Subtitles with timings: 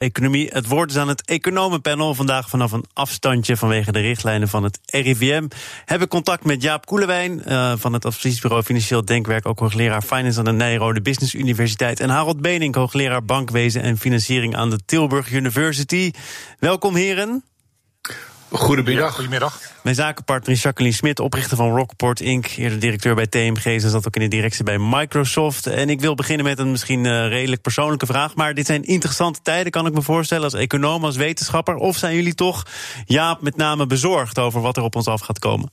[0.00, 0.48] Economie.
[0.52, 2.14] Het woord is aan het economenpanel.
[2.14, 5.48] Vandaag vanaf een afstandje vanwege de richtlijnen van het RIVM.
[5.84, 9.46] Heb ik contact met Jaap Koelewijn uh, van het adviesbureau Financieel Denkwerk.
[9.46, 12.00] Ook hoogleraar Finance aan de Nijrode Business Universiteit.
[12.00, 16.10] En Harold Benink, hoogleraar Bankwezen en Financiering aan de Tilburg University.
[16.58, 17.44] Welkom heren.
[18.52, 19.08] Goedemiddag.
[19.08, 19.60] Ja, goedemiddag.
[19.82, 22.46] Mijn zakenpartner is Jacqueline Smit, oprichter van Rockport Inc.
[22.46, 23.80] Eerder directeur bij TMG.
[23.80, 25.66] Ze zat ook in de directie bij Microsoft.
[25.66, 28.34] En ik wil beginnen met een misschien uh, redelijk persoonlijke vraag.
[28.34, 31.74] Maar dit zijn interessante tijden, kan ik me voorstellen, als econoom, als wetenschapper.
[31.74, 32.66] Of zijn jullie toch,
[33.04, 35.70] Jaap, met name bezorgd over wat er op ons af gaat komen?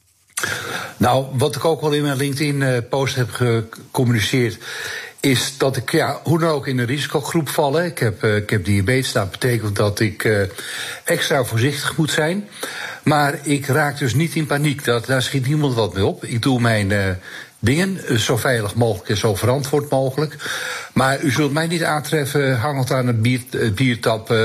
[0.97, 4.57] Nou, wat ik ook wel in mijn LinkedIn-post heb gecommuniceerd
[5.19, 7.83] is dat ik ja, hoe dan ook in een risicogroep val.
[7.83, 10.41] Ik heb, uh, ik heb diabetes, dat betekent dat ik uh,
[11.03, 12.47] extra voorzichtig moet zijn.
[13.03, 16.25] Maar ik raak dus niet in paniek, dat, daar schiet niemand wat mee op.
[16.25, 17.05] Ik doe mijn uh,
[17.59, 20.35] dingen zo veilig mogelijk en zo verantwoord mogelijk.
[20.93, 23.41] Maar u zult mij niet aantreffen hangend aan een bier,
[23.75, 24.35] biertap...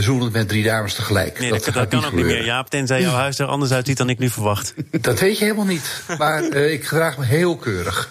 [0.00, 1.38] Zoenend met drie dames tegelijk.
[1.38, 2.70] Nee, dat, dat, dat kan ook niet meer, Jaap.
[2.70, 4.74] Tenzij jouw huis er anders uitziet dan ik nu verwacht.
[4.90, 6.02] Dat weet je helemaal niet.
[6.18, 8.08] Maar ik gedraag me heel keurig.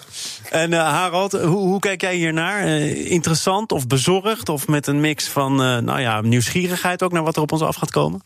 [0.62, 2.66] En uh, Harald, hoe, hoe, kijk jij hiernaar?
[2.66, 4.48] Uh, interessant of bezorgd?
[4.48, 7.62] Of met een mix van uh, nou ja, nieuwsgierigheid ook naar wat er op ons
[7.62, 8.22] af gaat komen?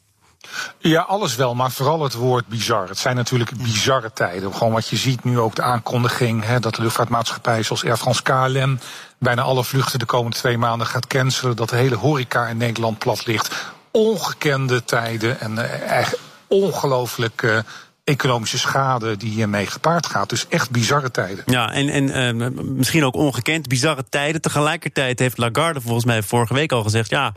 [0.78, 2.88] Ja, alles wel, maar vooral het woord bizar.
[2.88, 4.54] Het zijn natuurlijk bizarre tijden.
[4.54, 8.22] Gewoon wat je ziet nu ook de aankondiging hè, dat de luchtvaartmaatschappij zoals Air France
[8.22, 8.78] KLM
[9.18, 11.56] bijna alle vluchten de komende twee maanden gaat cancelen.
[11.56, 13.54] Dat de hele horeca in Nederland plat ligt.
[13.90, 17.58] Ongekende tijden en eigenlijk ongelooflijk uh,
[18.04, 20.28] economische schade die hiermee gepaard gaat.
[20.28, 21.44] Dus echt bizarre tijden.
[21.46, 24.40] Ja, en, en uh, misschien ook ongekend, bizarre tijden.
[24.40, 27.10] Tegelijkertijd heeft Lagarde volgens mij vorige week al gezegd...
[27.10, 27.34] ja,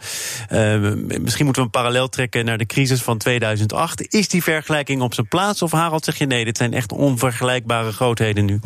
[0.51, 4.13] uh, misschien moeten we een parallel trekken naar de crisis van 2008.
[4.13, 5.61] Is die vergelijking op zijn plaats?
[5.61, 8.59] Of Harald, zeg je nee, dit zijn echt onvergelijkbare grootheden nu?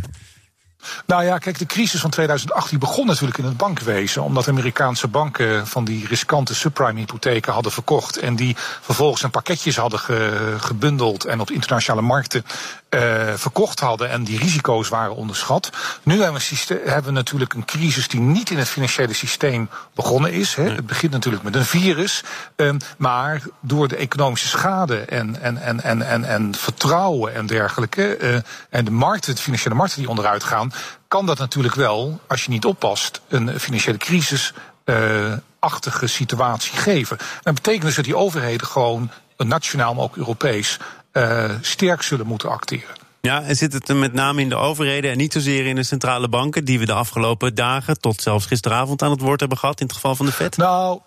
[1.09, 4.23] Nou ja, kijk, de crisis van 2008 die begon natuurlijk in het bankwezen.
[4.23, 8.17] Omdat Amerikaanse banken van die riskante subprime-hypotheken hadden verkocht.
[8.17, 12.45] En die vervolgens in pakketjes hadden ge, gebundeld en op internationale markten
[12.89, 14.09] uh, verkocht hadden.
[14.09, 15.69] En die risico's waren onderschat.
[16.03, 20.31] Nu hebben we, hebben we natuurlijk een crisis die niet in het financiële systeem begonnen
[20.31, 20.55] is.
[20.55, 20.69] Hè.
[20.69, 22.23] Het begint natuurlijk met een virus.
[22.55, 28.17] Um, maar door de economische schade en, en, en, en, en, en vertrouwen en dergelijke.
[28.19, 28.35] Uh,
[28.69, 30.71] en de markten, de financiële markten die onderuit gaan
[31.09, 34.53] kan dat natuurlijk wel, als je niet oppast, een financiële crisis.
[34.85, 37.17] Uh, achtige situatie geven.
[37.41, 40.77] Dat betekent dus dat die overheden gewoon nationaal, maar ook Europees,
[41.13, 42.95] uh, sterk zullen moeten acteren.
[43.21, 46.29] Ja, en zit het met name in de overheden en niet zozeer in de centrale
[46.29, 49.85] banken, die we de afgelopen dagen tot zelfs gisteravond aan het woord hebben gehad, in
[49.85, 50.57] het geval van de Fed?
[50.57, 50.99] Nou,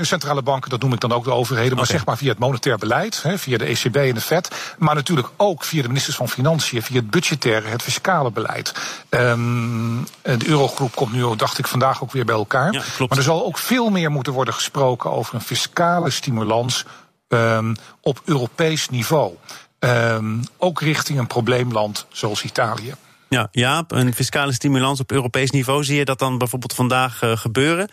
[0.00, 1.96] de centrale banken, dat noem ik dan ook de overheden, maar okay.
[1.96, 5.28] zeg maar via het monetair beleid, hè, via de ECB en de FED, maar natuurlijk
[5.36, 8.74] ook via de ministers van Financiën, via het budgettaire, het fiscale beleid.
[9.10, 12.72] Um, de eurogroep komt nu, dacht ik, vandaag ook weer bij elkaar.
[12.72, 12.82] Ja.
[13.08, 16.84] Maar er zal ook veel meer moeten worden gesproken over een fiscale stimulans
[17.28, 19.34] um, op Europees niveau.
[19.78, 22.94] Um, ook richting een probleemland zoals Italië.
[23.28, 27.36] Ja, Jaap, een fiscale stimulans op Europees niveau, zie je dat dan bijvoorbeeld vandaag uh,
[27.36, 27.88] gebeuren?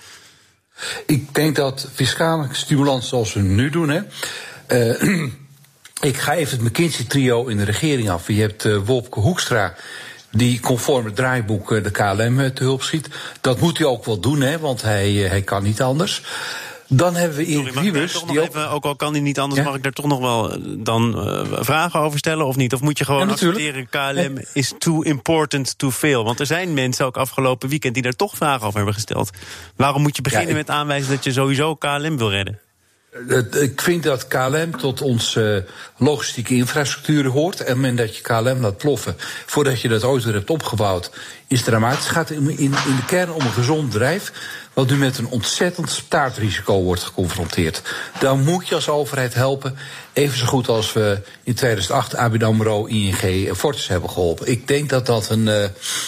[1.06, 4.02] Ik denk dat fiscale stimulans zoals we nu doen, hè.
[4.68, 5.24] Uh,
[6.12, 8.28] ik ga even het McKinsey-trio in de regering af.
[8.28, 9.76] Je hebt uh, Wopke Hoekstra,
[10.32, 13.10] die conform het draaiboek uh, de KLM te hulp schiet.
[13.42, 16.24] Dat moet hij ook wel doen, hè, want hij, hij kan niet anders.
[16.88, 17.82] Dan hebben we Erik.
[18.28, 18.48] Die ook...
[18.48, 19.68] Even, ook al kan hij niet anders, ja?
[19.68, 22.74] mag ik daar toch nog wel dan uh, vragen over stellen of niet?
[22.74, 26.24] Of moet je gewoon ja, accepteren, KLM is too important to fail?
[26.24, 29.30] Want er zijn mensen ook afgelopen weekend die daar toch vragen over hebben gesteld.
[29.76, 30.56] Waarom moet je beginnen ik...
[30.56, 32.60] met aanwijzen dat je sowieso KLM wil redden?
[33.60, 35.66] Ik vind dat KLM tot onze
[35.98, 37.62] logistieke infrastructuur hoort.
[37.62, 39.16] En moment dat je KLM laat ploffen,
[39.46, 41.12] voordat je dat ooit weer hebt opgebouwd,
[41.48, 42.04] is dramatisch.
[42.04, 44.32] Het gaat in, in, in de kern om een gezond bedrijf
[44.78, 47.82] wat nu met een ontzettend staartrisico wordt geconfronteerd.
[48.20, 49.78] Dan moet je als overheid helpen,
[50.14, 54.48] even zo goed als we in 2008 ABN AMRO, ING en Fortis hebben geholpen.
[54.48, 55.64] Ik denk dat dat een, uh,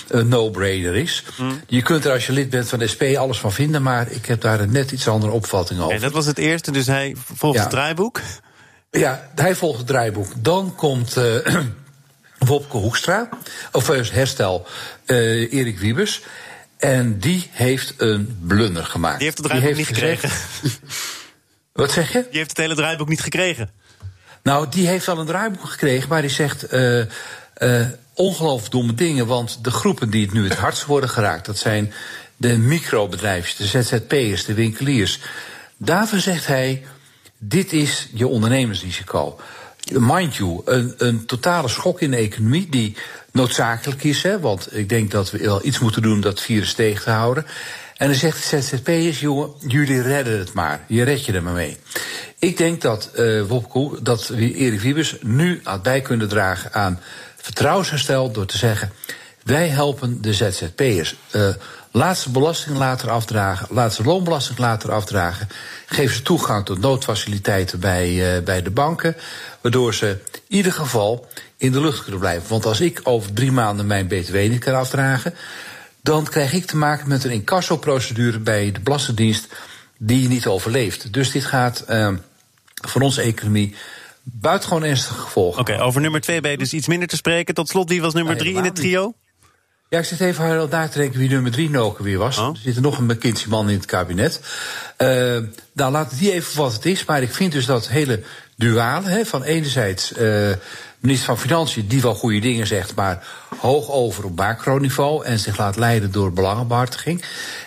[0.08, 1.24] een no-brainer is.
[1.38, 1.62] Mm.
[1.68, 4.26] Je kunt er als je lid bent van de SP alles van vinden, maar ik
[4.26, 5.96] heb daar een net iets andere opvatting over.
[5.96, 7.62] En dat was het eerste, dus hij volgt ja.
[7.62, 8.22] het draaiboek?
[8.92, 10.32] Ja, hij volgt het draaiboek.
[10.38, 11.18] Dan komt...
[11.18, 11.36] Uh,
[12.40, 13.30] Wopke Hoekstra,
[13.72, 14.66] of herstel,
[15.06, 16.22] uh, Erik Wiebes.
[16.80, 19.18] En die heeft een blunder gemaakt.
[19.18, 20.30] Die heeft het draaiboek niet gekregen.
[21.74, 22.26] Wat zeg je?
[22.30, 23.70] Die heeft het hele draaiboek niet gekregen.
[24.44, 27.06] Nou, die heeft wel een draaiboek gekregen, maar die zegt uh,
[27.58, 29.28] uh, ongelooflijk domme dingen.
[29.28, 31.94] Want de groepen die het nu het hardst worden geraakt, dat zijn
[32.38, 35.20] de microbedrijfjes, de ZZP'ers, de winkeliers.
[35.78, 36.84] Daarvoor zegt hij,
[37.38, 39.40] dit is je ondernemersrisico.
[39.92, 42.96] Mind you, een, een totale schok in de economie die
[43.32, 46.74] noodzakelijk is, hè, want ik denk dat we wel iets moeten doen om dat virus
[46.74, 47.46] tegen te houden.
[47.98, 50.84] En dan zegt de ZZP'ers, jongen, jullie redden het maar.
[50.88, 51.78] Je red je er maar mee.
[52.40, 57.00] Ik denk dat, uh, Wopke, dat we Erik Wiebes nu had bij kunnen dragen aan
[57.36, 58.92] vertrouwensherstel door te zeggen,
[59.44, 61.16] wij helpen de ZZP'ers.
[61.36, 61.50] Uh,
[61.92, 65.48] laat ze belasting later afdragen, laat ze loonbelasting later afdragen.
[65.86, 69.16] Geef ze toegang tot noodfaciliteiten bij, uh, bij de banken.
[69.62, 71.28] Waardoor ze in ieder geval
[71.58, 72.50] in de lucht kunnen blijven.
[72.50, 75.34] Want als ik over drie maanden mijn BTW niet kan afdragen,
[76.02, 79.48] dan krijg ik te maken met een incassoprocedure bij de Belastingdienst
[79.98, 81.14] die niet overleeft.
[81.14, 82.14] Dus dit gaat uh,
[82.88, 83.76] voor onze economie
[84.24, 85.62] buitengewoon ernstige gevolgen.
[85.62, 87.54] Oké, okay, over nummer twee ben je dus iets minder te spreken.
[87.54, 89.14] Tot slot, wie was nummer drie in het trio?
[89.90, 92.38] Ja, ik zit even heel daar te denken wie nummer drie nog weer was.
[92.38, 92.48] Oh.
[92.48, 94.40] Er zit er nog een McKinsey-man in het kabinet.
[94.98, 95.08] Uh,
[95.74, 97.06] nou, laat die even wat het is.
[97.06, 98.24] Maar ik vind dus dat hele
[98.56, 100.52] duale, hè, van enerzijds uh,
[101.00, 103.28] minister van Financiën die wel goede dingen zegt, maar
[103.58, 107.24] hoog over op macroniveau en zich laat leiden door belangenbehartiging.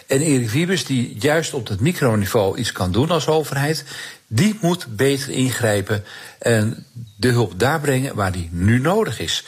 [0.07, 3.85] En Erik Wiebes die juist op dat microniveau iets kan doen als overheid,
[4.27, 6.05] die moet beter ingrijpen
[6.39, 6.87] en
[7.17, 9.45] de hulp daar brengen waar die nu nodig is.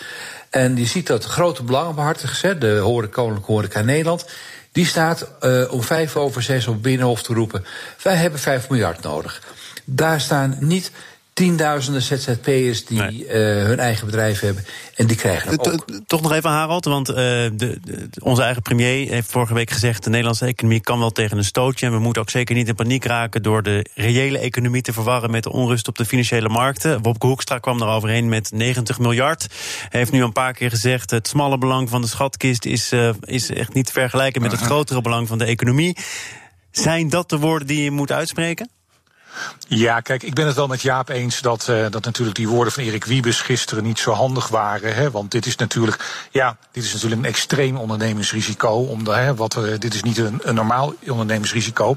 [0.55, 4.25] En je ziet dat grote belangenbehartigers, de horeca, Koninklijke Horeca Nederland,
[4.73, 7.65] die staat uh, om vijf over zes op Binnenhof te roepen:
[8.03, 9.43] wij hebben vijf miljard nodig.
[9.85, 10.91] Daar staan niet
[11.35, 13.27] tienduizenden ZZP'ers die nee.
[13.27, 14.65] uh, hun eigen bedrijf hebben.
[14.95, 15.85] En die krijgen hem ook.
[16.07, 20.05] Toch nog even, Harold, want uh, de, de, onze eigen premier heeft vorige week gezegd...
[20.05, 21.87] de Nederlandse economie kan wel tegen een stootje...
[21.87, 23.43] en we moeten ook zeker niet in paniek raken...
[23.43, 27.03] door de reële economie te verwarren met de onrust op de financiële markten.
[27.03, 29.47] Wopke Hoekstra kwam er overheen met 90 miljard.
[29.89, 31.11] Hij heeft nu een paar keer gezegd...
[31.11, 34.43] het smalle belang van de schatkist is, uh, is echt niet te vergelijken...
[34.43, 35.97] met het grotere belang van de economie.
[36.71, 38.71] Zijn dat de woorden die je moet uitspreken?
[39.67, 42.73] Ja, kijk, ik ben het wel met Jaap eens dat, uh, dat natuurlijk die woorden
[42.73, 44.95] van Erik Wiebes gisteren niet zo handig waren.
[44.95, 48.69] Hè, want dit is natuurlijk, ja, dit is natuurlijk een extreem ondernemingsrisico.
[48.69, 51.97] Omdat, hè, wat dit is niet een, een normaal ondernemingsrisico.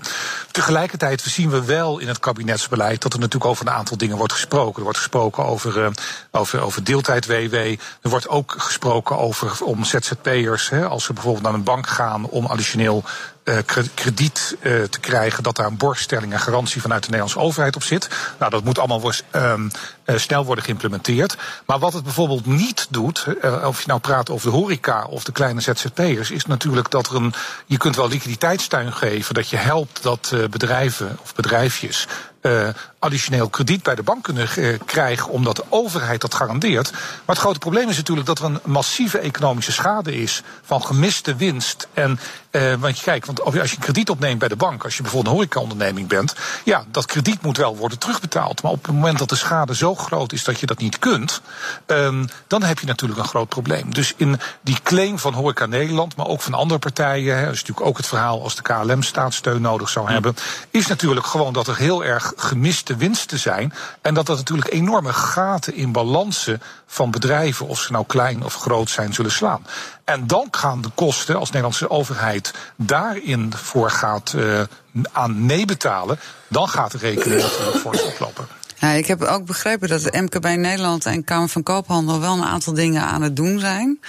[0.52, 4.34] Tegelijkertijd zien we wel in het kabinetsbeleid dat er natuurlijk over een aantal dingen wordt
[4.34, 4.76] gesproken.
[4.76, 5.88] Er wordt gesproken over, uh,
[6.32, 7.54] over, over deeltijd-WW.
[7.54, 12.46] Er wordt ook gesproken over om ZZP'ers, als ze bijvoorbeeld naar een bank gaan om
[12.46, 13.04] additioneel
[13.48, 13.58] uh,
[13.94, 17.84] krediet uh, te krijgen, dat daar een borgstelling en garantie vanuit de Nederlandse overheid op
[17.84, 18.10] zit.
[18.40, 19.72] Nou, dat moet allemaal um,
[20.06, 21.36] uh, snel worden geïmplementeerd.
[21.66, 23.26] Maar wat het bijvoorbeeld niet doet,
[23.64, 27.16] of je nou praat over de horeca of de kleine ZZP'ers, is natuurlijk dat er
[27.16, 27.34] een.
[27.66, 32.08] Je kunt wel liquiditeitssteun geven, dat je helpt dat bedrijven of bedrijfjes
[32.42, 32.68] uh,
[33.00, 36.92] additioneel krediet bij de bank kunnen uh, krijgen, omdat de overheid dat garandeert.
[36.92, 41.36] Maar het grote probleem is natuurlijk dat er een massieve economische schade is van gemiste
[41.36, 41.88] winst.
[41.94, 42.20] En,
[42.52, 45.02] uh, want je kijkt, want als je een krediet opneemt bij de bank, als je
[45.02, 48.62] bijvoorbeeld een horecaonderneming bent, ja, dat krediet moet wel worden terugbetaald.
[48.62, 51.42] Maar op het moment dat de schade zo groot is dat je dat niet kunt,
[51.86, 53.94] um, dan heb je natuurlijk een groot probleem.
[53.94, 57.60] Dus in die claim van Horeca Nederland, maar ook van andere partijen, hè, dat is
[57.60, 60.36] natuurlijk ook het verhaal als de KLM staatssteun nodig zou hebben,
[60.72, 63.74] is natuurlijk gewoon dat er heel erg gemiste winsten zijn.
[64.02, 68.56] En dat dat natuurlijk enorme gaten in balansen van bedrijven, of ze nou klein of
[68.56, 69.66] groot zijn, zullen slaan.
[70.04, 74.62] En dan gaan de kosten, als Nederlandse overheid daarin voor gaat uh,
[75.12, 78.48] aan meebetalen, dan gaat de rekening natuurlijk fors oplopen.
[78.80, 82.44] Ja, ik heb ook begrepen dat de MKB Nederland en Kamer van Koophandel wel een
[82.44, 84.00] aantal dingen aan het doen zijn.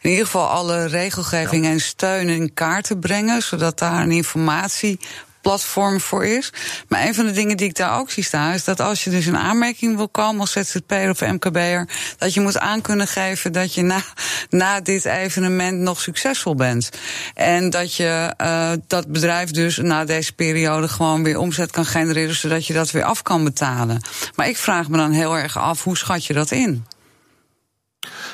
[0.00, 5.00] In ieder geval alle regelgeving en steun in kaart te brengen, zodat daar een informatie
[5.46, 6.52] platform voor is.
[6.88, 9.10] Maar een van de dingen die ik daar ook zie staan, is dat als je
[9.10, 11.88] dus een aanmerking wil komen als ZZP'er of MKB'er,
[12.18, 14.00] dat je moet aan kunnen geven dat je na,
[14.50, 16.90] na dit evenement nog succesvol bent.
[17.34, 22.34] En dat je uh, dat bedrijf dus na deze periode gewoon weer omzet kan genereren,
[22.34, 24.00] zodat je dat weer af kan betalen.
[24.34, 26.86] Maar ik vraag me dan heel erg af, hoe schat je dat in?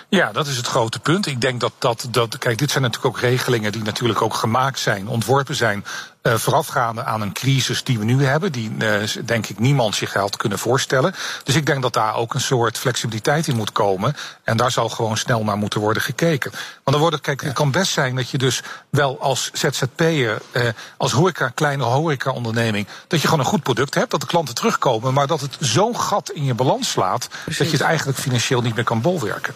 [0.09, 1.27] Ja, dat is het grote punt.
[1.27, 2.39] Ik denk dat dat, dat.
[2.39, 5.85] Kijk, dit zijn natuurlijk ook regelingen die natuurlijk ook gemaakt zijn, ontworpen zijn.
[6.23, 10.13] Uh, voorafgaande aan een crisis die we nu hebben, die uh, denk ik niemand zich
[10.13, 11.15] had kunnen voorstellen.
[11.45, 14.17] Dus ik denk dat daar ook een soort flexibiliteit in moet komen.
[14.45, 16.51] En daar zal gewoon snel naar moeten worden gekeken.
[16.51, 20.69] Want dan worden, kijk, het kan best zijn dat je dus wel als ZZP'er, uh,
[20.97, 25.15] als horeca, kleine horeca-onderneming, dat je gewoon een goed product hebt, dat de klanten terugkomen,
[25.15, 27.59] maar dat het zo'n gat in je balans slaat, Precies.
[27.59, 29.55] dat je het eigenlijk financieel niet meer kan bolwerken.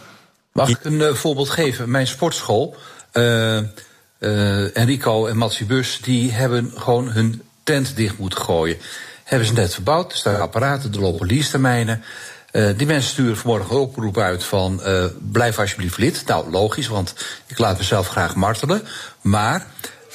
[0.52, 1.90] Mag ik een voorbeeld geven?
[1.90, 2.76] Mijn sportschool,
[4.18, 8.76] uh, uh, Enrico en Matsi Bus, die hebben gewoon hun tent dicht moeten gooien.
[9.24, 12.02] Hebben ze net verbouwd, er staan apparaten, er lopen leasetermijnen.
[12.52, 16.22] Uh, die mensen sturen vanmorgen een oproep uit van uh, blijf alsjeblieft lid.
[16.26, 17.14] Nou, logisch, want
[17.46, 18.82] ik laat mezelf graag martelen.
[19.20, 19.66] Maar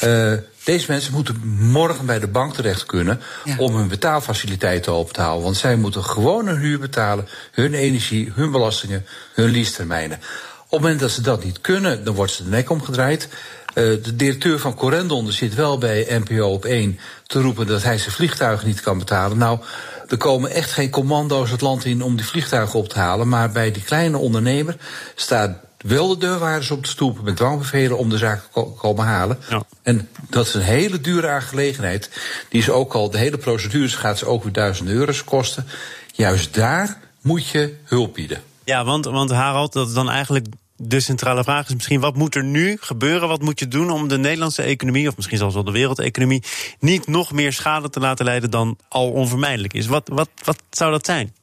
[0.04, 3.56] uh, Deze mensen moeten morgen bij de bank terecht kunnen Ja.
[3.58, 5.44] om hun betaalfaciliteiten open te houden.
[5.44, 10.18] Want zij moeten gewoon hun huur betalen, hun energie, hun belastingen, hun leasetermijnen.
[10.18, 13.28] Op het moment dat ze dat niet kunnen, dan wordt ze de nek omgedraaid.
[13.74, 17.98] Eh, de directeur van Corendon zit wel bij NPO op 1 te roepen dat hij
[17.98, 19.38] zijn vliegtuigen niet kan betalen.
[19.38, 19.60] Nou,
[20.08, 23.28] er komen echt geen commando's het land in om die vliegtuigen op te halen.
[23.28, 24.76] Maar bij die kleine ondernemer
[25.16, 29.06] staat wel de deurwaarders op de stoep met dwangbevelen om de zaak te ko- komen
[29.06, 29.38] halen.
[29.50, 29.64] Ja.
[29.84, 32.10] En dat is een hele dure aangelegenheid.
[32.50, 35.66] Die is ook al, de hele procedure gaat ze ook weer duizenden euro's kosten.
[36.14, 38.42] Juist daar moet je hulp bieden.
[38.64, 40.46] Ja, want, want Harald, dat is dan eigenlijk
[40.84, 43.28] de centrale vraag is misschien wat moet er nu gebeuren?
[43.28, 46.44] Wat moet je doen om de Nederlandse economie, of misschien zelfs wel de wereldeconomie,
[46.80, 49.88] niet nog meer schade te laten leiden dan al onvermijdelijk is?
[49.88, 51.34] Wat, wat, wat zou dat zijn?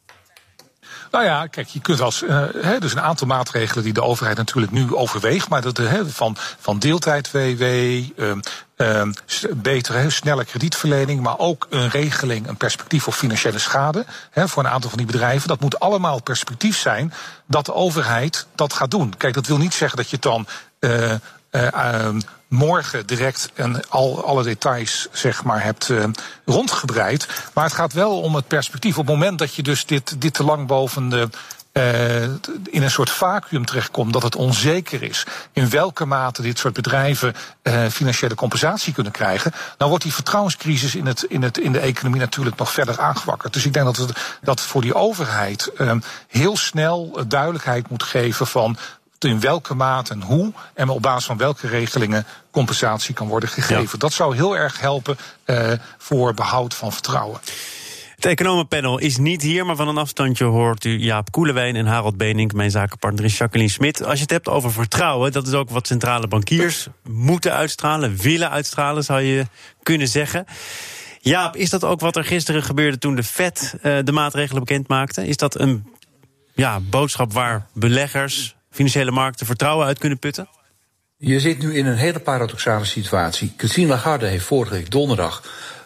[1.10, 2.22] Nou ja, kijk, je kunt als.
[2.22, 2.42] eh
[2.80, 5.48] dus een aantal maatregelen die de overheid natuurlijk nu overweegt.
[5.48, 7.62] Maar dat, eh, van, van deeltijd-WW,
[8.16, 8.40] ehm,
[8.76, 9.12] ehm,
[9.54, 11.20] betere, snelle kredietverlening.
[11.20, 14.04] Maar ook een regeling, een perspectief op financiële schade.
[14.34, 15.48] Voor een aantal van die bedrijven.
[15.48, 17.12] Dat moet allemaal perspectief zijn
[17.46, 19.14] dat de overheid dat gaat doen.
[19.16, 20.46] Kijk, dat wil niet zeggen dat je het dan.
[20.78, 21.14] eh,
[21.50, 26.04] ehm, morgen direct en al alle details zeg maar hebt eh,
[26.44, 27.28] rondgebreid.
[27.54, 28.98] Maar het gaat wel om het perspectief.
[28.98, 31.28] Op het moment dat je dus dit, dit te lang boven de
[31.72, 32.22] eh,
[32.64, 37.34] in een soort vacuüm terechtkomt, dat het onzeker is in welke mate dit soort bedrijven
[37.90, 42.20] financiële compensatie kunnen krijgen, dan wordt die vertrouwenscrisis in, het, in, het, in de economie
[42.20, 43.52] natuurlijk nog verder aangewakkerd.
[43.52, 45.92] Dus ik denk dat het dat voor die overheid eh,
[46.28, 48.76] heel snel duidelijkheid moet geven van
[49.24, 53.98] in welke mate en hoe en op basis van welke regelingen compensatie kan worden gegeven.
[53.98, 57.40] Dat zou heel erg helpen eh, voor behoud van vertrouwen.
[58.18, 62.16] Het economenpanel is niet hier, maar van een afstandje hoort u Jaap Koelewijn en Harold
[62.16, 62.52] Benink.
[62.52, 64.04] Mijn zakenpartner is Jacqueline Smit.
[64.04, 68.50] Als je het hebt over vertrouwen, dat is ook wat centrale bankiers moeten uitstralen, willen
[68.50, 69.46] uitstralen, zou je
[69.82, 70.44] kunnen zeggen.
[71.20, 74.88] Jaap, is dat ook wat er gisteren gebeurde toen de Fed eh, de maatregelen bekend
[74.88, 75.26] maakte?
[75.26, 75.92] Is dat een
[76.54, 80.48] ja, boodschap waar beleggers, financiële markten vertrouwen uit kunnen putten?
[81.16, 83.54] Je zit nu in een hele paradoxale situatie.
[83.56, 85.42] Christine Lagarde heeft vorige week donderdag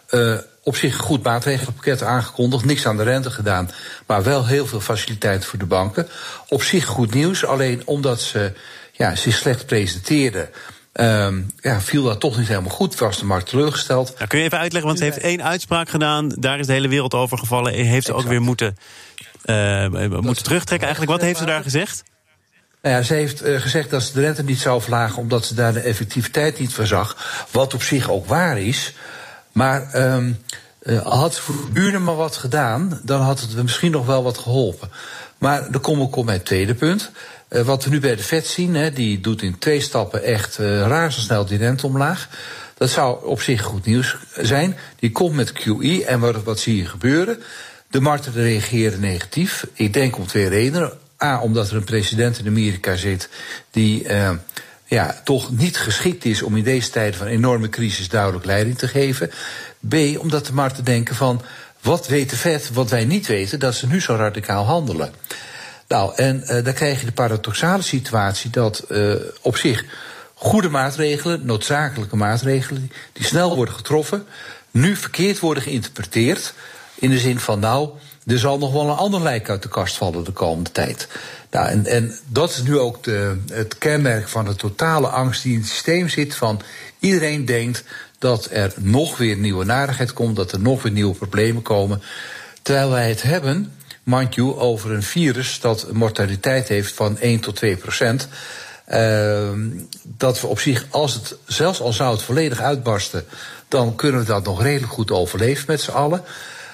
[0.09, 2.65] uh, op zich een goed maatregelenpakket aangekondigd.
[2.65, 3.69] Niks aan de rente gedaan,
[4.07, 6.07] maar wel heel veel faciliteiten voor de banken.
[6.47, 8.53] Op zich goed nieuws, alleen omdat ze
[8.91, 10.49] ja, zich slecht presenteerde.
[10.93, 12.99] Um, ja, viel dat toch niet helemaal goed.
[12.99, 14.13] Was de markt teleurgesteld.
[14.15, 16.29] Nou, kun je even uitleggen, want ze heeft één uitspraak gedaan.
[16.29, 17.73] Daar is de hele wereld over gevallen.
[17.73, 18.77] Heeft ze ook weer moeten,
[19.45, 20.87] uh, moeten terugtrekken.
[20.87, 22.03] Eigenlijk, wat heeft ze daar gezegd?
[22.83, 25.73] Nou ze heeft uh, gezegd dat ze de rente niet zou verlagen omdat ze daar
[25.73, 27.45] de effectiviteit niet van zag.
[27.51, 28.93] Wat op zich ook waar is.
[29.51, 30.39] Maar um,
[30.83, 34.89] uh, had voor buren maar wat gedaan, dan had het misschien nog wel wat geholpen.
[35.37, 37.11] Maar dan kom ik op mijn tweede punt.
[37.49, 41.45] Uh, wat we nu bij de Fed zien, die doet in twee stappen echt razendsnel
[41.45, 42.29] die rente omlaag.
[42.77, 44.77] Dat zou op zich goed nieuws zijn.
[44.99, 47.43] Die komt met QE en wat, wat zie je gebeuren?
[47.89, 49.67] De markten reageren negatief.
[49.73, 51.02] Ik denk om twee redenen.
[51.23, 53.29] A, omdat er een president in Amerika zit
[53.71, 54.29] die uh,
[54.85, 58.87] ja, toch niet geschikt is om in deze tijden van enorme crisis duidelijk leiding te
[58.87, 59.31] geven.
[59.89, 61.41] B, omdat de markten denken van
[61.81, 65.13] wat weet de Fed wat wij niet weten, dat ze nu zo radicaal handelen.
[65.87, 69.85] Nou, en uh, dan krijg je de paradoxale situatie dat uh, op zich
[70.33, 74.25] goede maatregelen, noodzakelijke maatregelen, die snel worden getroffen,
[74.71, 76.53] nu verkeerd worden geïnterpreteerd.
[76.95, 77.89] In de zin van, nou,
[78.25, 81.07] er zal nog wel een ander lijk uit de kast vallen de komende tijd.
[81.51, 85.53] Nou, en, en dat is nu ook de, het kenmerk van de totale angst die
[85.53, 86.35] in het systeem zit.
[86.35, 86.61] Van
[86.99, 87.83] iedereen denkt
[88.17, 92.01] dat er nog weer nieuwe narigheid komt, dat er nog weer nieuwe problemen komen.
[92.61, 97.55] Terwijl wij het hebben, mind over een virus dat een mortaliteit heeft van 1 tot
[97.55, 98.27] 2 procent.
[98.89, 99.49] Uh,
[100.03, 103.25] dat we op zich, als het, zelfs al zou het volledig uitbarsten,
[103.67, 106.23] dan kunnen we dat nog redelijk goed overleven met z'n allen.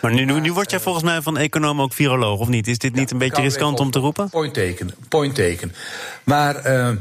[0.01, 2.67] Maar nu, nu, nu word jij volgens mij van econoom ook viroloog, of niet?
[2.67, 4.29] Is dit niet ja, een beetje riskant om te roepen?
[4.29, 5.73] Point teken, point teken.
[6.23, 6.91] Maar uh,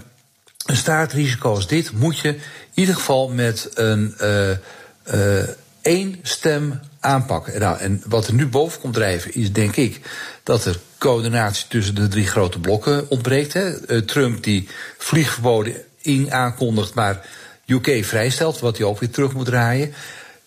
[0.66, 2.40] een staartrisico als dit moet je in
[2.74, 5.48] ieder geval met een uh, uh,
[5.82, 7.60] één stem aanpakken.
[7.60, 10.00] Nou, en wat er nu boven komt drijven is, denk ik,
[10.42, 13.52] dat er coördinatie tussen de drie grote blokken ontbreekt.
[13.52, 14.02] Hè.
[14.02, 17.26] Trump die vliegverboden in aankondigt, maar
[17.66, 19.94] UK vrijstelt, wat hij ook weer terug moet draaien.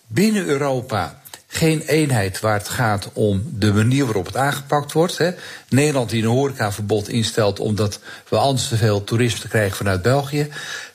[0.06, 1.21] Binnen Europa
[1.54, 5.18] geen eenheid waar het gaat om de manier waarop het aangepakt wordt.
[5.18, 5.30] Hè.
[5.68, 10.48] Nederland die een horecaverbod instelt omdat we anders te veel toerisme krijgen vanuit België.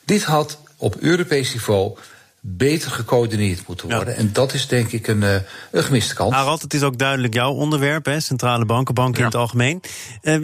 [0.06, 1.98] Dit had op Europees niveau
[2.42, 4.16] beter gecoördineerd moeten worden.
[4.16, 6.34] En dat is denk ik een, een gemiste kans.
[6.34, 8.20] Harald, het is ook duidelijk jouw onderwerp, hè?
[8.20, 9.82] centrale banken, banken in het algemeen.
[10.22, 10.42] het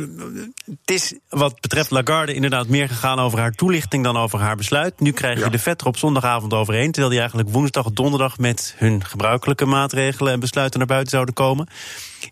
[0.86, 5.00] is wat betreft Lagarde inderdaad meer gegaan over haar toelichting dan over haar besluit.
[5.00, 8.38] Nu krijg je de vet er op zondagavond overheen, terwijl die eigenlijk woensdag of donderdag
[8.38, 11.68] met hun gebruikelijke maatregelen en besluiten naar buiten zouden komen.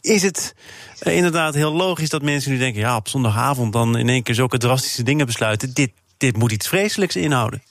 [0.01, 0.55] Is het
[1.03, 4.35] uh, inderdaad heel logisch dat mensen nu denken: ja, op zondagavond dan in één keer
[4.35, 5.73] zulke drastische dingen besluiten?
[5.73, 7.61] Dit, dit moet iets vreselijks inhouden.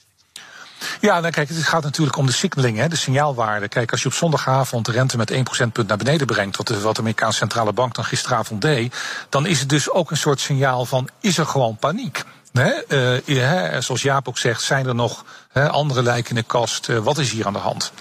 [1.01, 3.67] Ja, nou kijk, het gaat natuurlijk om de signaling, hè, de signaalwaarde.
[3.67, 6.79] Kijk, als je op zondagavond de rente met 1 procentpunt naar beneden brengt, wat de,
[6.79, 8.95] wat de Amerikaanse centrale bank dan gisteravond deed,
[9.29, 12.23] dan is het dus ook een soort signaal van: is er gewoon paniek?
[12.53, 12.71] Hè?
[13.25, 16.87] Uh, zoals Jaap ook zegt, zijn er nog hè, andere lijken in de kast?
[16.87, 17.91] Uh, wat is hier aan de hand?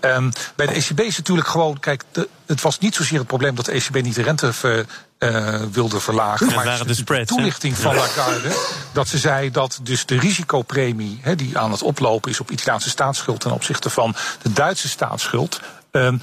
[0.00, 3.54] Um, bij de ECB is natuurlijk gewoon, kijk, de, het was niet zozeer het probleem
[3.54, 4.86] dat de ECB niet de rente ver,
[5.18, 6.46] uh, wilde verlagen.
[6.46, 8.56] maar waren de, spreads, toelichting van Lagarde.
[8.92, 13.40] Dat ze zei dat dus de risicopremie die aan het oplopen is op Italiaanse staatsschuld
[13.40, 15.60] ten opzichte van de Duitse staatsschuld.
[15.90, 16.20] Um, uh,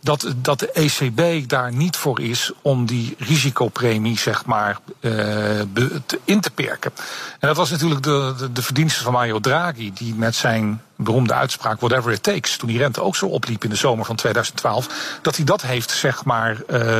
[0.00, 6.20] dat, dat de ECB daar niet voor is om die risicopremie zeg maar, be, te,
[6.24, 6.92] in te perken.
[7.40, 11.34] En dat was natuurlijk de, de, de verdienste van Mario Draghi, die met zijn beroemde
[11.34, 15.18] uitspraak whatever it takes, toen die rente ook zo opliep in de zomer van 2012,
[15.22, 16.98] dat hij dat heeft zeg maar uh,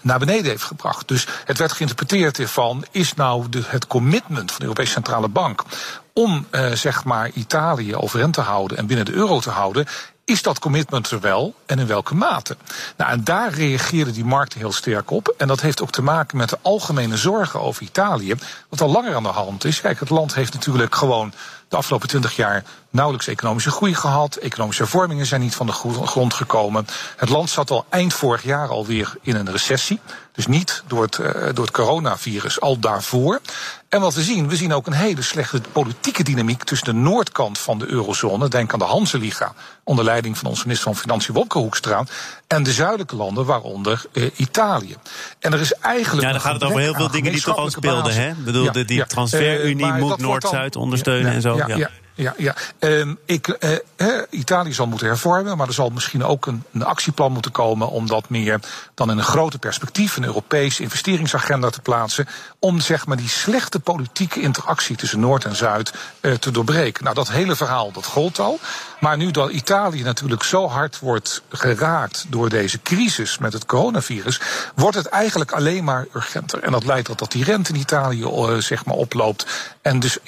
[0.00, 1.08] naar beneden heeft gebracht.
[1.08, 5.64] Dus het werd geïnterpreteerd van is nou het commitment van de Europese Centrale Bank
[6.12, 9.86] om zeg maar Italië overeind te houden en binnen de euro te houden,
[10.30, 12.56] is dat commitment er wel en in welke mate?
[12.96, 15.34] Nou, en daar reageerden die markten heel sterk op.
[15.36, 18.34] En dat heeft ook te maken met de algemene zorgen over Italië.
[18.68, 19.80] Wat al langer aan de hand is.
[19.80, 21.32] Kijk, het land heeft natuurlijk gewoon
[21.68, 24.36] de afgelopen twintig jaar nauwelijks economische groei gehad.
[24.36, 26.86] Economische hervormingen zijn niet van de grond gekomen.
[27.16, 30.00] Het land zat al eind vorig jaar alweer in een recessie.
[30.40, 33.40] Dus niet door het, uh, door het coronavirus, al daarvoor.
[33.88, 37.58] En wat we zien, we zien ook een hele slechte politieke dynamiek tussen de noordkant
[37.58, 39.54] van de eurozone, denk aan de Hanseliga,
[39.84, 42.04] onder leiding van onze minister van Financiën Wopke Hoekstra,
[42.46, 44.96] en de zuidelijke landen, waaronder uh, Italië.
[45.38, 46.26] En er is eigenlijk.
[46.26, 48.28] Ja, dan gaat het over heel veel dingen die toch al speelden, hè?
[48.28, 51.56] Ik bedoel, ja, die ja, transferunie uh, moet Noord-Zuid ondersteunen ja, en zo.
[51.56, 51.90] ja.
[52.20, 52.54] Ja ja.
[52.78, 53.56] Um, ik,
[53.96, 57.90] uh, Italië zal moeten hervormen, maar er zal misschien ook een, een, actieplan moeten komen
[57.90, 58.60] om dat meer
[58.94, 62.28] dan in een groter perspectief, een Europese investeringsagenda te plaatsen,
[62.58, 67.04] om zeg maar die slechte politieke interactie tussen Noord en Zuid uh, te doorbreken.
[67.04, 68.58] Nou, dat hele verhaal, dat gold al.
[69.00, 74.40] Maar nu dat Italië natuurlijk zo hard wordt geraakt door deze crisis met het coronavirus,
[74.74, 76.62] wordt het eigenlijk alleen maar urgenter.
[76.62, 79.46] En dat leidt tot dat die rente in Italië uh, zeg maar oploopt.
[79.82, 80.18] En dus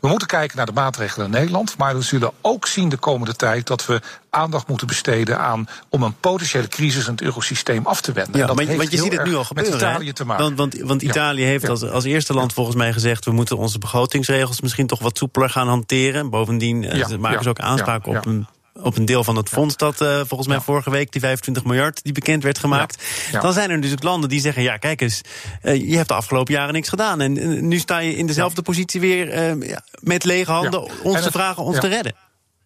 [0.00, 1.76] we moeten kijken naar de maatregelen Nederland.
[1.78, 6.02] Maar we zullen ook zien de komende tijd dat we aandacht moeten besteden aan om
[6.02, 8.40] een potentiële crisis in het eurosysteem af te wenden.
[8.40, 9.72] Ja, dat maar, want je ziet het nu al gebeuren.
[9.72, 10.44] Met Italië te maken.
[10.44, 11.46] Want, want, want Italië ja.
[11.46, 15.18] heeft als, als eerste land volgens mij gezegd: we moeten onze begrotingsregels misschien toch wat
[15.18, 16.30] soepeler gaan hanteren.
[16.30, 17.16] Bovendien ja.
[17.18, 18.46] maken ze ook aanspraak op een
[18.82, 20.62] op een deel van het fonds dat uh, volgens mij ja.
[20.62, 23.02] vorige week die 25 miljard die bekend werd gemaakt.
[23.02, 23.32] Ja.
[23.32, 23.40] Ja.
[23.40, 25.20] Dan zijn er dus ook landen die zeggen: ja, kijk eens,
[25.62, 28.62] uh, je hebt de afgelopen jaren niks gedaan en uh, nu sta je in dezelfde
[28.62, 29.56] positie weer
[30.00, 32.14] met lege handen ons het, te vragen ons te redden.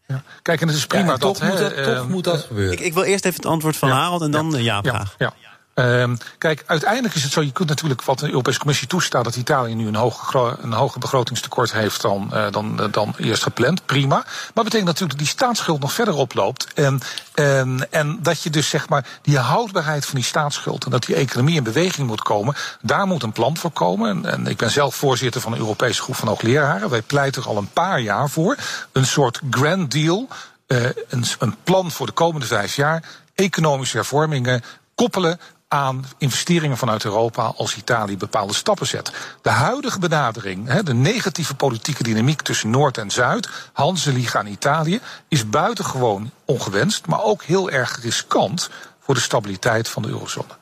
[0.07, 0.23] Ja.
[0.43, 2.73] Kijk, en het is prima ja, dat, toch, moet dat, uh, toch moet dat gebeuren.
[2.73, 3.95] Ik, ik, wil eerst even het antwoord van ja.
[3.95, 5.15] Harold en dan ja, Jaap graag.
[5.19, 5.35] Ja.
[5.75, 9.37] Um, kijk, uiteindelijk is het zo, je kunt natuurlijk wat de Europese Commissie toestaat dat
[9.37, 13.87] Italië nu een hoger, een hoger begrotingstekort heeft dan, uh, dan, dan eerst gepland.
[13.87, 14.17] Prima.
[14.17, 16.73] Maar dat betekent natuurlijk dat die staatsschuld nog verder oploopt.
[16.75, 17.01] En,
[17.35, 21.15] en, en dat je dus zeg maar die houdbaarheid van die staatsschuld en dat die
[21.15, 24.11] economie in beweging moet komen, daar moet een plan voor komen.
[24.11, 26.91] En, en ik ben zelf voorzitter van een Europese groep van hoogleraren.
[26.91, 28.57] Wij pleiten er al een paar jaar voor.
[28.93, 30.29] Een soort grand deal.
[30.67, 33.03] Uh, een, een plan voor de komende vijf jaar.
[33.35, 34.63] Economische hervormingen
[34.95, 35.41] koppelen
[35.73, 39.13] aan investeringen vanuit Europa als Italië bepaalde stappen zet.
[39.43, 45.49] De huidige benadering, de negatieve politieke dynamiek tussen Noord en Zuid, Hanseliga en Italië, is
[45.49, 50.57] buitengewoon ongewenst, maar ook heel erg riskant voor de stabiliteit van de eurozone.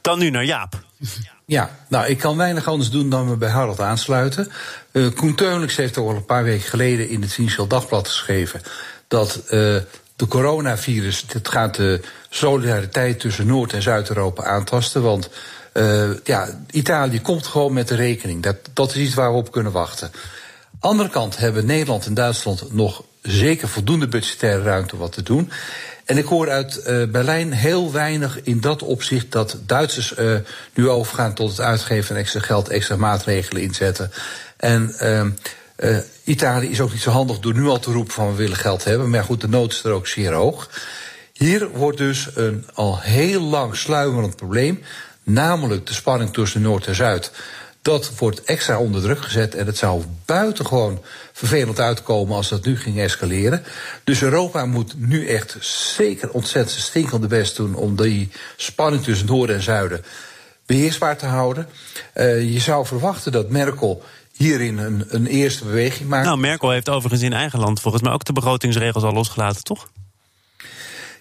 [0.00, 0.80] Dan nu naar Jaap.
[1.46, 4.52] Ja, nou, ik kan weinig anders doen dan me bij Harold aansluiten.
[4.92, 8.62] Uh, Koen Teunlijks heeft al een paar weken geleden in het Financieel Dagblad geschreven
[9.08, 9.76] dat uh,
[10.20, 15.02] de coronavirus, het gaat de solidariteit tussen Noord- en Zuid-Europa aantasten.
[15.02, 15.30] Want
[15.74, 18.42] uh, ja, Italië komt gewoon met de rekening.
[18.42, 20.10] Dat, dat is iets waar we op kunnen wachten.
[20.80, 25.50] Andere kant hebben Nederland en Duitsland nog zeker voldoende budgettaire ruimte wat te doen.
[26.04, 30.36] En ik hoor uit uh, Berlijn heel weinig in dat opzicht dat Duitsers uh,
[30.74, 34.12] nu overgaan tot het uitgeven van extra geld, extra maatregelen inzetten.
[34.56, 35.96] En uh,
[36.30, 38.84] Italië is ook niet zo handig door nu al te roepen van we willen geld
[38.84, 39.10] hebben.
[39.10, 40.70] Maar goed, de nood is er ook zeer hoog.
[41.32, 44.82] Hier wordt dus een al heel lang sluimerend probleem,
[45.22, 47.30] namelijk de spanning tussen Noord en Zuid.
[47.82, 52.76] Dat wordt extra onder druk gezet en het zou buitengewoon vervelend uitkomen als dat nu
[52.76, 53.62] ging escaleren.
[54.04, 55.56] Dus Europa moet nu echt
[55.96, 60.04] zeker ontzettend stinkende best doen om die spanning tussen Noorden en Zuiden
[60.66, 61.68] beheersbaar te houden.
[62.14, 64.02] Uh, je zou verwachten dat Merkel
[64.40, 66.26] hierin een, een eerste beweging maakt.
[66.26, 69.90] Nou, Merkel heeft overigens in eigen land volgens mij ook de begrotingsregels al losgelaten, toch?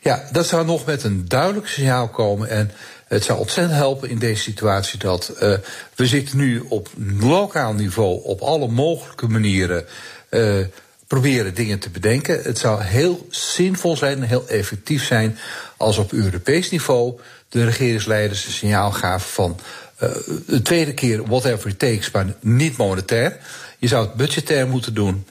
[0.01, 2.49] Ja, dat zou nog met een duidelijk signaal komen.
[2.49, 2.71] En
[3.07, 5.53] het zou ontzettend helpen in deze situatie dat uh,
[5.95, 9.85] we zitten nu op lokaal niveau op alle mogelijke manieren
[10.29, 10.65] uh,
[11.07, 12.41] proberen dingen te bedenken.
[12.43, 15.37] Het zou heel zinvol zijn en heel effectief zijn
[15.77, 19.59] als op Europees niveau de regeringsleiders een signaal gaven van
[20.45, 23.37] de tweede keer whatever it takes, maar niet monetair.
[23.77, 25.25] Je zou het budgetair moeten doen.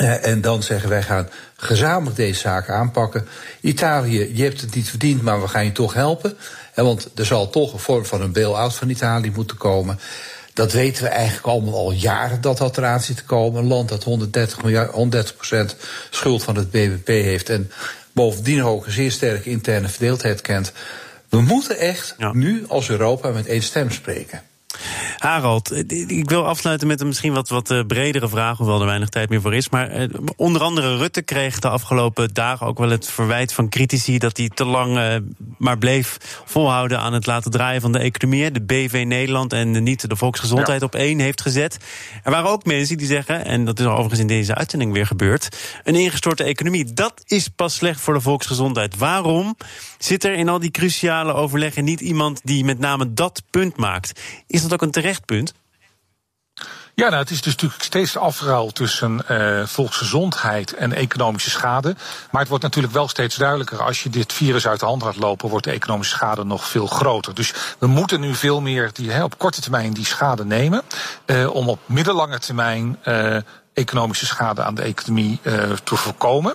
[0.00, 3.26] Uh, en dan zeggen wij gaan gezamenlijk deze zaken aanpakken.
[3.60, 6.36] Italië, je hebt het niet verdiend, maar we gaan je toch helpen.
[6.74, 9.98] En want er zal toch een vorm van een bail-out van Italië moeten komen.
[10.54, 13.62] Dat weten we eigenlijk allemaal al jaren dat dat eraan zit te komen.
[13.62, 14.92] Een land dat 130, miljard,
[15.74, 15.76] 130%
[16.10, 17.48] schuld van het BBP heeft.
[17.48, 17.70] En
[18.12, 20.72] bovendien ook een zeer sterke interne verdeeldheid kent.
[21.32, 22.32] We moeten echt ja.
[22.32, 24.42] nu als Europa met één stem spreken.
[25.18, 29.08] Harald, ik wil afsluiten met een misschien wat, wat eh, bredere vraag, hoewel er weinig
[29.08, 29.68] tijd meer voor is.
[29.68, 34.18] Maar eh, onder andere Rutte kreeg de afgelopen dagen ook wel het verwijt van critici
[34.18, 35.16] dat hij te lang eh,
[35.58, 38.50] maar bleef volhouden aan het laten draaien van de economie.
[38.50, 40.86] De BV Nederland en niet de volksgezondheid ja.
[40.86, 41.78] op één heeft gezet.
[42.22, 45.56] Er waren ook mensen die zeggen, en dat is overigens in deze uitzending weer gebeurd,
[45.84, 48.96] een ingestorte economie, dat is pas slecht voor de volksgezondheid.
[48.96, 49.56] Waarom
[49.98, 54.20] zit er in al die cruciale overleggen niet iemand die met name dat punt maakt?
[54.46, 55.52] Is dat ook een terecht punt?
[56.94, 61.94] Ja, nou, het is dus natuurlijk steeds de afruil tussen uh, volksgezondheid en economische schade.
[62.30, 63.82] Maar het wordt natuurlijk wel steeds duidelijker.
[63.82, 66.86] Als je dit virus uit de hand gaat lopen, wordt de economische schade nog veel
[66.86, 67.34] groter.
[67.34, 70.82] Dus we moeten nu veel meer die, op korte termijn die schade nemen.
[71.26, 73.36] Uh, om op middellange termijn uh,
[73.74, 76.54] economische schade aan de economie uh, te voorkomen.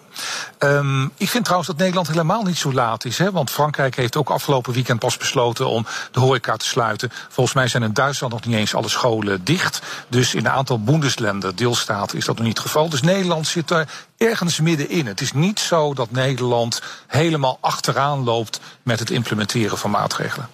[0.60, 3.18] Um, ik vind trouwens dat Nederland helemaal niet zo laat is.
[3.18, 7.12] Hè, want Frankrijk heeft ook afgelopen weekend pas besloten om de horeca te sluiten.
[7.30, 9.82] Volgens mij zijn in Duitsland nog niet eens alle scholen dicht.
[10.08, 12.90] Dus in een aantal Bundesländer, deelstaten, is dat nog niet het geval.
[12.90, 15.06] Dus Nederland zit er ergens middenin.
[15.06, 20.50] Het is niet zo dat Nederland helemaal achteraan loopt met het implementeren van maatregelen.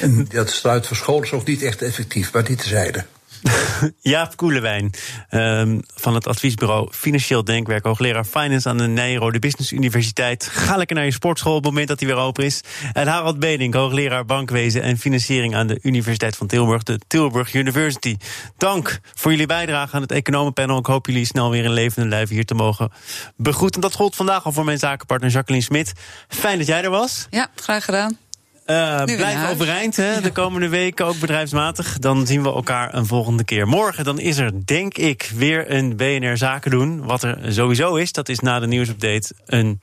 [0.00, 3.04] En dat sluit voor scholen is ook niet echt effectief, maar die tezijde.
[4.00, 4.90] Jaap Koelewijn
[5.30, 10.48] um, van het adviesbureau Financieel Denkwerk, hoogleraar Finance aan de Nijrode Business Universiteit.
[10.52, 12.60] Ga lekker naar je sportschool op het moment dat die weer open is.
[12.92, 18.16] En Harald Benink, hoogleraar bankwezen en financiering aan de Universiteit van Tilburg, de Tilburg University.
[18.56, 20.78] Dank voor jullie bijdrage aan het economenpanel.
[20.78, 22.90] Ik hoop jullie snel weer in levende lijf hier te mogen
[23.36, 23.80] begroeten.
[23.80, 25.92] Dat gold vandaag al voor mijn zakenpartner Jacqueline Smit.
[26.28, 27.26] Fijn dat jij er was.
[27.30, 28.27] Ja, graag gedaan.
[28.70, 30.20] Uh, blijf overeind hè, ja.
[30.20, 31.98] de komende weken, ook bedrijfsmatig.
[31.98, 33.68] Dan zien we elkaar een volgende keer.
[33.68, 37.04] Morgen dan is er, denk ik, weer een BNR Zaken doen.
[37.04, 39.80] Wat er sowieso is, dat is na de nieuwsupdate een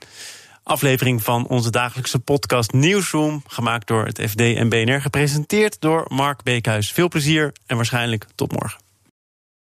[0.62, 3.42] aflevering van onze dagelijkse podcast Nieuwsroom.
[3.46, 6.92] Gemaakt door het FD en BNR, gepresenteerd door Mark Beekhuis.
[6.92, 8.85] Veel plezier en waarschijnlijk tot morgen.